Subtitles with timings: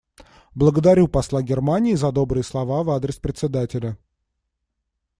[0.55, 3.99] Благодарю посла Германии за добрые слова в адрес Председателя.